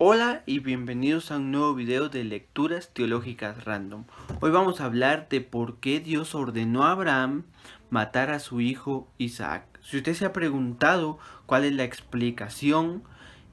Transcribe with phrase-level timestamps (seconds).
[0.00, 4.04] Hola y bienvenidos a un nuevo video de lecturas teológicas random.
[4.40, 7.42] Hoy vamos a hablar de por qué Dios ordenó a Abraham
[7.90, 9.64] matar a su hijo Isaac.
[9.82, 13.02] Si usted se ha preguntado cuál es la explicación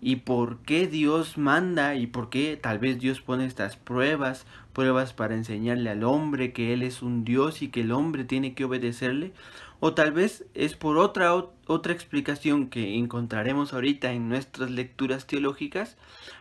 [0.02, 5.14] y por qué Dios manda y por qué tal vez Dios pone estas pruebas, pruebas
[5.14, 8.66] para enseñarle al hombre que Él es un Dios y que el hombre tiene que
[8.66, 9.34] obedecerle,
[9.80, 11.34] o tal vez es por otra,
[11.68, 15.98] otra explicación que encontraremos ahorita en nuestras lecturas teológicas.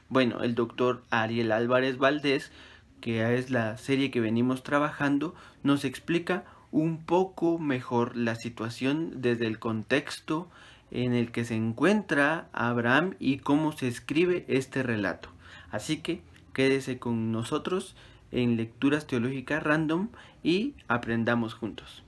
[0.08, 2.52] Bueno, el doctor Ariel Álvarez Valdés,
[3.00, 9.46] que es la serie que venimos trabajando, nos explica un poco mejor la situación desde
[9.46, 10.48] el contexto
[10.90, 15.28] en el que se encuentra Abraham y cómo se escribe este relato.
[15.70, 17.96] Así que quédese con nosotros
[18.30, 20.08] en lecturas teológicas random
[20.42, 22.03] y aprendamos juntos.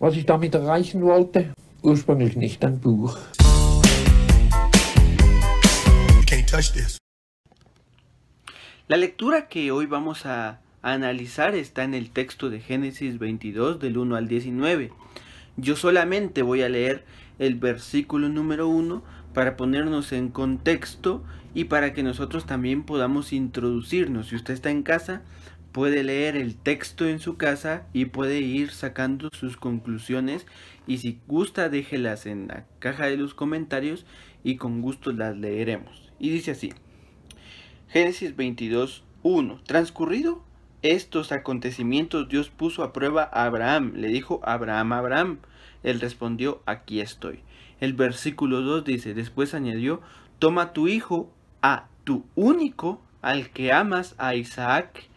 [0.00, 1.54] Was ich damit erreichen wollte?
[1.80, 3.16] Ursprünglich nicht ein Buch.
[8.88, 13.96] La lectura que hoy vamos a analizar está en el texto de Génesis 22 del
[13.96, 14.90] 1 al 19.
[15.56, 17.04] Yo solamente voy a leer
[17.38, 19.00] el versículo número 1
[19.32, 21.22] para ponernos en contexto
[21.54, 24.26] y para que nosotros también podamos introducirnos.
[24.26, 25.22] Si usted está en casa,
[25.74, 30.46] puede leer el texto en su casa y puede ir sacando sus conclusiones
[30.86, 34.06] y si gusta déjelas en la caja de los comentarios
[34.44, 36.12] y con gusto las leeremos.
[36.20, 36.72] Y dice así,
[37.88, 39.62] Génesis 22, 1.
[39.66, 40.44] Transcurrido
[40.82, 43.94] estos acontecimientos Dios puso a prueba a Abraham.
[43.96, 45.38] Le dijo Abraham, Abraham.
[45.82, 47.40] Él respondió, aquí estoy.
[47.80, 50.02] El versículo 2 dice, después añadió,
[50.38, 55.08] toma tu hijo, a tu único, al que amas, a Isaac,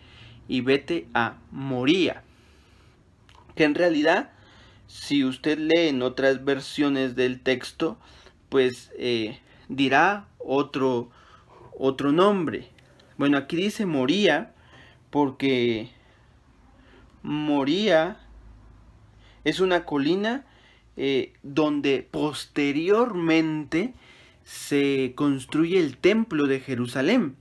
[0.47, 2.23] y vete a Moría.
[3.55, 4.31] Que en realidad,
[4.87, 7.97] si usted lee en otras versiones del texto,
[8.49, 11.09] pues eh, dirá otro,
[11.77, 12.69] otro nombre.
[13.17, 14.53] Bueno, aquí dice Moría
[15.09, 15.89] porque
[17.23, 18.19] Moría
[19.43, 20.45] es una colina
[20.97, 23.93] eh, donde posteriormente
[24.43, 27.36] se construye el templo de Jerusalén.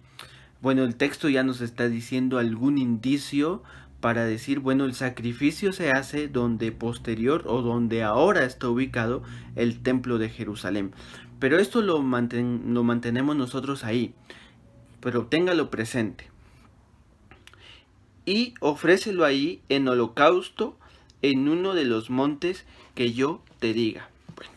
[0.61, 3.63] Bueno, el texto ya nos está diciendo algún indicio
[4.01, 9.23] para decir, bueno, el sacrificio se hace donde posterior o donde ahora está ubicado
[9.55, 10.93] el templo de Jerusalén.
[11.39, 14.15] Pero esto lo, lo mantenemos nosotros ahí,
[15.01, 16.31] pero téngalo presente.
[18.25, 20.79] Y ofrécelo ahí en holocausto
[21.23, 22.65] en uno de los montes
[22.95, 24.09] que yo te diga.
[24.35, 24.53] Bueno.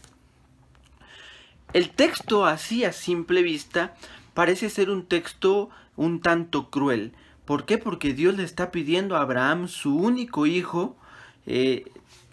[1.73, 3.95] El texto así a simple vista
[4.33, 7.11] parece ser un texto un tanto cruel.
[7.43, 7.77] ¿Por qué?
[7.77, 10.95] Porque Dios le está pidiendo a Abraham su único hijo.
[11.45, 11.91] Eh,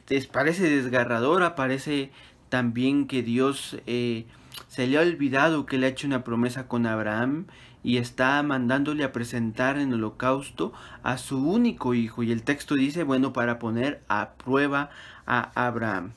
[0.08, 2.12] les parece desgarradora, parece
[2.48, 4.26] también que Dios eh,
[4.68, 7.46] se le ha olvidado que le ha hecho una promesa con Abraham
[7.82, 10.72] y está mandándole a presentar en holocausto
[11.02, 12.22] a su único hijo.
[12.22, 14.90] Y el texto dice, bueno, para poner a prueba
[15.26, 16.12] a Abraham.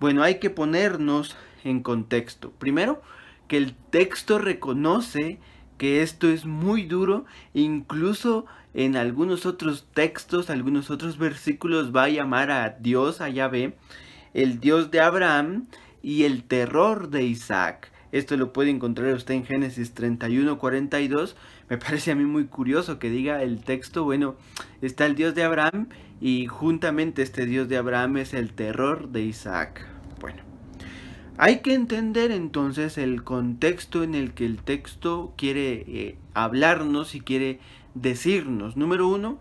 [0.00, 2.50] Bueno, hay que ponernos en contexto.
[2.58, 3.00] Primero,
[3.46, 5.38] que el texto reconoce
[5.78, 7.24] que esto es muy duro,
[7.54, 13.76] incluso en algunos otros textos, algunos otros versículos va a llamar a Dios, a Yahvé,
[14.34, 15.66] el Dios de Abraham
[16.02, 17.90] y el terror de Isaac.
[18.10, 21.36] Esto lo puede encontrar usted en Génesis 31, 42.
[21.68, 24.36] Me parece a mí muy curioso que diga el texto, bueno,
[24.80, 25.88] está el Dios de Abraham
[26.20, 29.86] y juntamente este Dios de Abraham es el terror de Isaac.
[30.20, 30.47] Bueno.
[31.40, 37.20] Hay que entender entonces el contexto en el que el texto quiere eh, hablarnos y
[37.20, 37.60] quiere
[37.94, 38.76] decirnos.
[38.76, 39.38] Número uno,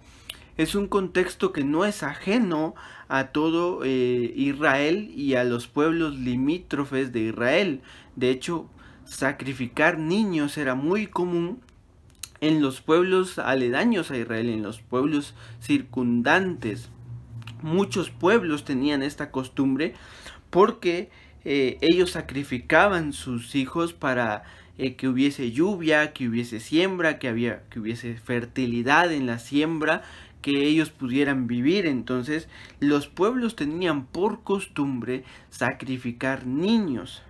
[0.58, 2.75] es un contexto que no es ajeno
[3.08, 7.81] a todo eh, Israel y a los pueblos limítrofes de Israel.
[8.16, 8.69] De hecho,
[9.06, 11.62] sacrificar niños era muy común
[12.41, 16.91] en los pueblos aledaños a Israel, en los pueblos circundantes.
[17.64, 19.96] Muchos pueblos tenían esta costumbre
[20.52, 21.09] porque
[21.50, 24.44] eh, ellos sacrificaban sus hijos para
[24.78, 30.03] eh, que hubiese lluvia, que hubiese siembra, que, había, que hubiese fertilidad en la siembra,
[30.41, 31.85] que ellos pudieran vivir.
[31.85, 32.49] Entonces
[32.82, 37.23] los pueblos tenían por costumbre sacrificar niños.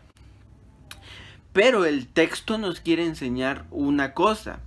[1.54, 4.62] Pero el texto nos quiere enseñar una cosa,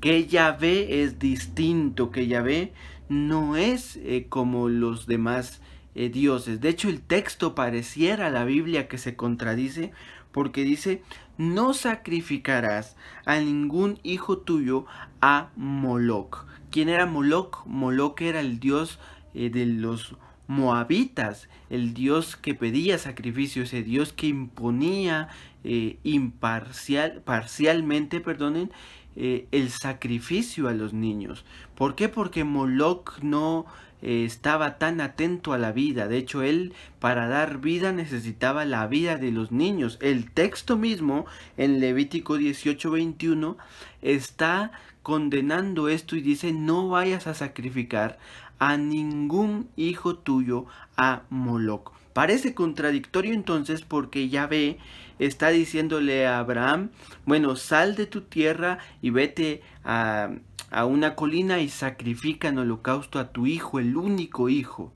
[0.00, 2.72] que Yahvé es distinto, que Yahvé
[3.08, 5.60] no es eh, como los demás
[5.94, 6.60] eh, dioses.
[6.60, 9.92] De hecho, el texto pareciera la Biblia que se contradice
[10.32, 11.02] porque dice,
[11.36, 14.86] no sacrificarás a ningún hijo tuyo
[15.20, 16.46] a Moloch.
[16.70, 17.64] ¿Quién era Moloch?
[17.66, 18.98] Moloch era el dios
[19.34, 25.28] eh, de los moabitas, el dios que pedía sacrificio, ese dios que imponía
[25.70, 28.70] eh, imparcial, parcialmente, perdonen,
[29.16, 31.44] eh, el sacrificio a los niños.
[31.74, 32.08] ¿Por qué?
[32.08, 33.66] Porque Moloch no
[34.00, 36.08] eh, estaba tan atento a la vida.
[36.08, 39.98] De hecho, él para dar vida necesitaba la vida de los niños.
[40.00, 41.26] El texto mismo
[41.58, 43.58] en Levítico 18:21
[44.00, 44.72] está
[45.02, 48.18] condenando esto y dice, no vayas a sacrificar
[48.58, 50.64] a ningún hijo tuyo
[50.96, 51.92] a Moloch.
[52.12, 54.78] Parece contradictorio entonces porque Yahvé
[55.18, 56.90] está diciéndole a Abraham,
[57.26, 60.30] bueno, sal de tu tierra y vete a,
[60.70, 64.92] a una colina y sacrifica en holocausto a tu hijo, el único hijo.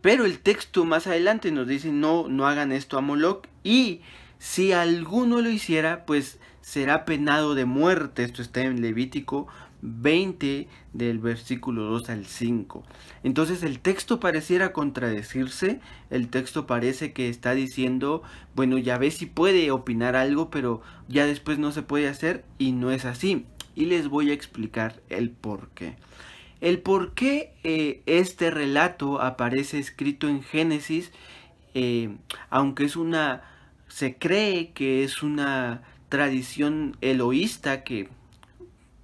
[0.00, 4.02] Pero el texto más adelante nos dice, no, no hagan esto a Moloch y
[4.38, 8.24] si alguno lo hiciera, pues será penado de muerte.
[8.24, 9.46] Esto está en Levítico
[9.84, 12.82] 20 del versículo 2 al 5.
[13.22, 18.22] Entonces el texto pareciera contradecirse, el texto parece que está diciendo,
[18.54, 22.72] bueno, ya ve si puede opinar algo, pero ya después no se puede hacer y
[22.72, 23.44] no es así.
[23.74, 25.96] Y les voy a explicar el por qué.
[26.60, 31.12] El por qué eh, este relato aparece escrito en Génesis,
[31.74, 32.16] eh,
[32.48, 33.42] aunque es una,
[33.88, 38.08] se cree que es una tradición eloísta que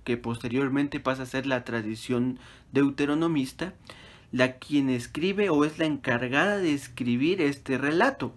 [0.05, 2.39] que posteriormente pasa a ser la tradición
[2.73, 3.75] deuteronomista,
[4.33, 8.33] la quien escribe o es la encargada de escribir este relato,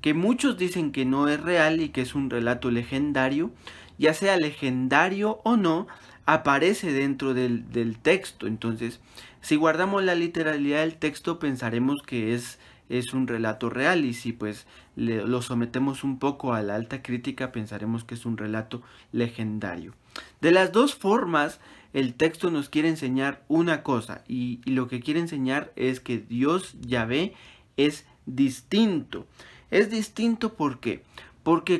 [0.00, 3.50] que muchos dicen que no es real y que es un relato legendario,
[3.98, 5.86] ya sea legendario o no,
[6.26, 8.46] aparece dentro del, del texto.
[8.46, 9.00] Entonces,
[9.40, 12.58] si guardamos la literalidad del texto, pensaremos que es
[12.88, 14.66] es un relato real y si pues
[14.96, 19.94] lo sometemos un poco a la alta crítica pensaremos que es un relato legendario.
[20.40, 21.60] De las dos formas
[21.92, 26.76] el texto nos quiere enseñar una cosa y, lo que quiere enseñar es que Dios
[26.80, 27.32] Yahvé
[27.78, 29.26] es distinto.
[29.70, 31.02] Es distinto porque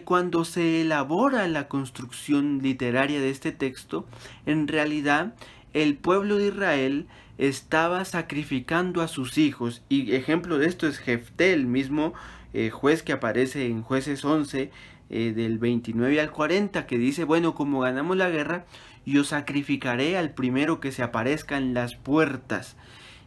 [0.05, 4.06] cuando se elabora la construcción literaria de este texto,
[4.47, 5.35] en realidad
[5.75, 7.06] el pueblo de Israel
[7.38, 9.83] estaba sacrificando a sus hijos.
[9.88, 12.15] Y ejemplo de esto es Jefté, el mismo
[12.55, 14.71] eh, juez que aparece en jueces 11
[15.11, 18.65] eh, del 29 al 40, que dice, bueno, como ganamos la guerra,
[19.05, 22.77] yo sacrificaré al primero que se aparezca en las puertas.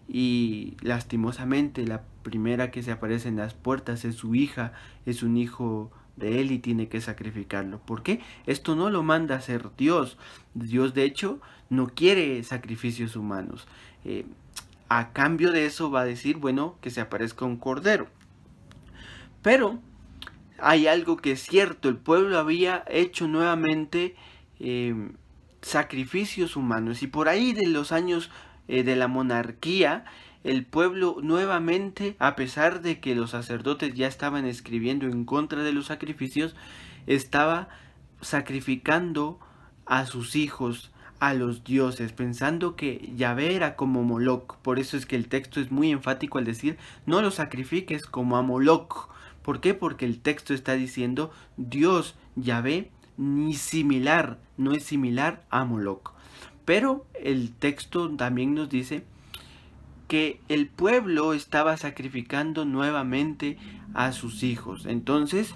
[0.08, 4.74] Y lastimosamente la primera que se aparece en las puertas es su hija,
[5.06, 7.80] es un hijo de él y tiene que sacrificarlo.
[7.80, 8.22] ¿Por qué?
[8.46, 10.18] Esto no lo manda a hacer Dios.
[10.54, 11.40] Dios de hecho
[11.70, 13.68] no quiere sacrificios humanos.
[14.06, 14.26] Eh,
[14.90, 18.08] a cambio de eso va a decir, bueno, que se aparezca un cordero.
[19.42, 19.80] Pero
[20.62, 24.16] hay algo que es cierto, el pueblo había hecho nuevamente
[24.60, 25.12] eh,
[25.62, 28.30] sacrificios humanos y por ahí de los años
[28.70, 30.06] eh, de la monarquía,
[30.44, 35.74] el pueblo nuevamente, a pesar de que los sacerdotes ya estaban escribiendo en contra de
[35.74, 36.56] los sacrificios,
[37.08, 37.68] estaba
[38.22, 39.40] sacrificando
[39.88, 44.58] a sus hijos a los dioses, pensando que Yahvé era como Moloch.
[44.58, 46.78] Por eso es que el texto es muy enfático al decir,
[47.08, 49.10] no lo sacrifiques como a Moloch.
[49.42, 49.74] ¿Por qué?
[49.74, 56.14] Porque el texto está diciendo, Dios, Yahvé, ni similar, no es similar a Moloch.
[56.70, 59.04] Pero el texto también nos dice
[60.08, 63.58] que el pueblo estaba sacrificando nuevamente
[63.96, 64.86] a sus hijos.
[64.86, 65.56] Entonces,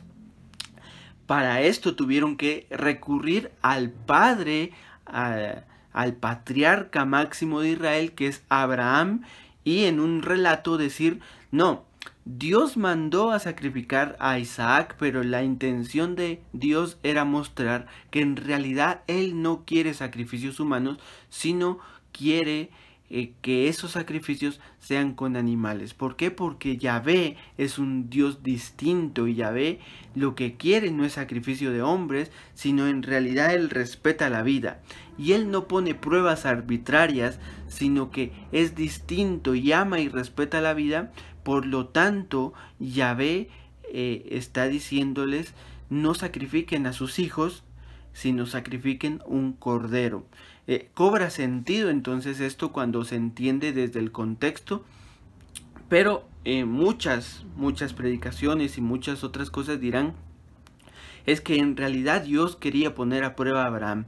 [1.27, 4.71] para esto tuvieron que recurrir al padre,
[5.05, 9.21] al patriarca máximo de Israel, que es Abraham,
[9.63, 11.19] y en un relato decir,
[11.51, 11.85] no,
[12.25, 18.37] Dios mandó a sacrificar a Isaac, pero la intención de Dios era mostrar que en
[18.37, 21.79] realidad Él no quiere sacrificios humanos, sino
[22.13, 22.69] quiere
[23.09, 25.93] eh, que esos sacrificios sean con animales.
[25.93, 26.31] ¿Por qué?
[26.31, 29.79] Porque Yahvé es un Dios distinto y Yahvé
[30.15, 34.81] lo que quiere no es sacrificio de hombres, sino en realidad Él respeta la vida.
[35.17, 40.73] Y Él no pone pruebas arbitrarias, sino que es distinto y ama y respeta la
[40.73, 41.11] vida.
[41.43, 43.49] Por lo tanto, Yahvé
[43.91, 45.53] eh, está diciéndoles
[45.89, 47.63] no sacrifiquen a sus hijos,
[48.13, 50.25] sino sacrifiquen un cordero.
[50.65, 54.83] Eh, cobra sentido entonces esto cuando se entiende desde el contexto,
[55.89, 60.13] pero eh, muchas, muchas predicaciones y muchas otras cosas dirán
[61.25, 64.05] es que en realidad Dios quería poner a prueba a Abraham.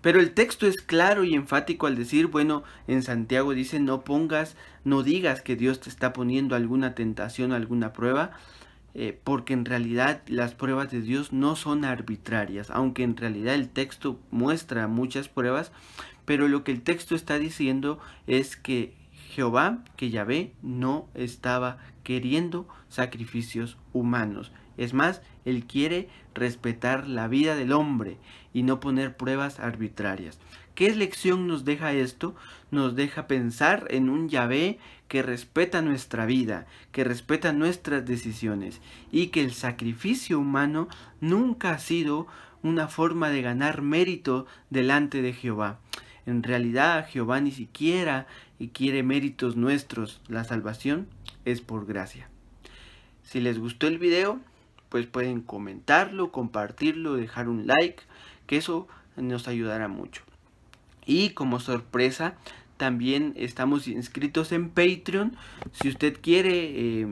[0.00, 4.56] Pero el texto es claro y enfático al decir, bueno, en Santiago dice, no pongas,
[4.84, 8.30] no digas que Dios te está poniendo alguna tentación, alguna prueba,
[8.94, 13.68] eh, porque en realidad las pruebas de Dios no son arbitrarias, aunque en realidad el
[13.68, 15.70] texto muestra muchas pruebas,
[16.24, 22.66] pero lo que el texto está diciendo es que Jehová, que Yahvé, no estaba queriendo
[22.88, 24.50] sacrificios humanos.
[24.76, 28.16] Es más, Él quiere respetar la vida del hombre
[28.52, 30.38] y no poner pruebas arbitrarias.
[30.74, 32.34] ¿Qué lección nos deja esto?
[32.70, 34.78] Nos deja pensar en un Yahvé
[35.08, 38.80] que respeta nuestra vida, que respeta nuestras decisiones
[39.10, 40.88] y que el sacrificio humano
[41.20, 42.26] nunca ha sido
[42.62, 45.80] una forma de ganar mérito delante de Jehová.
[46.26, 48.26] En realidad Jehová ni siquiera
[48.68, 50.20] quiere méritos nuestros.
[50.28, 51.08] La salvación
[51.44, 52.28] es por gracia.
[53.22, 54.40] Si les gustó el video,
[54.90, 58.02] pues pueden comentarlo, compartirlo, dejar un like,
[58.46, 60.22] que eso nos ayudará mucho.
[61.06, 62.34] Y como sorpresa,
[62.76, 65.36] también estamos inscritos en Patreon.
[65.72, 67.06] Si usted quiere eh,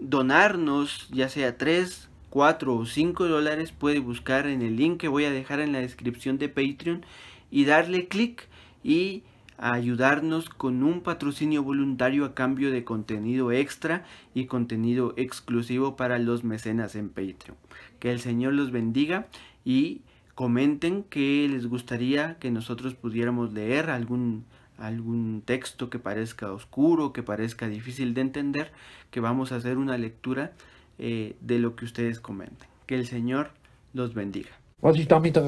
[0.00, 5.24] donarnos, ya sea 3, 4 o 5 dólares, puede buscar en el link que voy
[5.24, 7.04] a dejar en la descripción de Patreon
[7.50, 8.48] y darle clic
[8.82, 9.22] y
[9.58, 16.44] ayudarnos con un patrocinio voluntario a cambio de contenido extra y contenido exclusivo para los
[16.44, 17.56] mecenas en Patreon.
[17.98, 19.26] Que el Señor los bendiga
[19.64, 20.02] y
[20.34, 24.44] comenten que les gustaría que nosotros pudiéramos leer algún
[24.78, 28.72] algún texto que parezca oscuro, que parezca difícil de entender,
[29.10, 30.52] que vamos a hacer una lectura
[30.98, 32.68] eh, de lo que ustedes comenten.
[32.86, 33.52] Que el Señor
[33.94, 34.50] los bendiga.
[34.82, 35.38] Was ich damit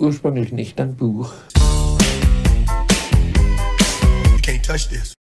[0.00, 1.32] ursprünglich nicht ein Buch.
[4.70, 5.19] sete terços.